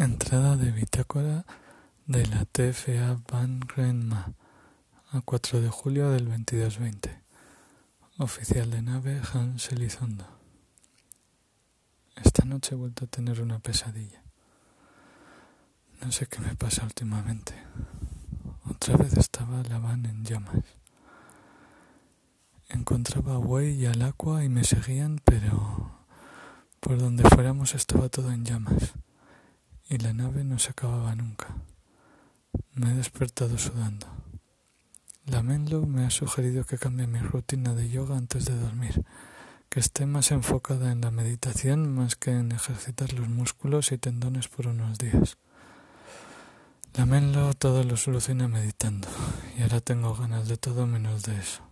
[0.00, 1.44] Entrada de bitácora
[2.06, 4.32] de la TFA Van Grenma
[5.10, 7.20] a 4 de julio del 2220.
[8.18, 10.24] Oficial de nave Hans Elizondo.
[12.14, 14.22] Esta noche he vuelto a tener una pesadilla.
[16.00, 17.54] No sé qué me pasa últimamente.
[18.70, 20.62] Otra vez estaba la van en llamas.
[22.68, 25.90] Encontraba a Way y al agua y me seguían, pero
[26.78, 28.94] por donde fuéramos estaba todo en llamas
[29.88, 31.48] y la nave no se acababa nunca.
[32.74, 34.06] Me he despertado sudando.
[35.26, 39.04] La Menlo me ha sugerido que cambie mi rutina de yoga antes de dormir,
[39.68, 44.48] que esté más enfocada en la meditación más que en ejercitar los músculos y tendones
[44.48, 45.36] por unos días.
[46.94, 49.08] La Menlo todo lo soluciona meditando,
[49.56, 51.62] y ahora tengo ganas de todo menos de eso.